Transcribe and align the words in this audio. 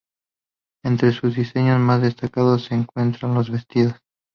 Entre 0.83 1.11
sus 1.11 1.35
diseños 1.35 1.79
más 1.79 2.01
destacados 2.01 2.63
se 2.65 2.73
encuentran 2.73 3.35
los 3.35 3.51
vestidos. 3.51 3.93